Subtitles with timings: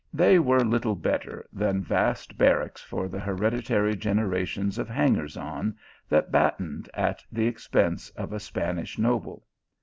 [0.11, 5.77] They were little better than vast barracks for the hereditary generations of hangers on
[6.09, 9.45] that battened at the ex pense of a Spanish noble.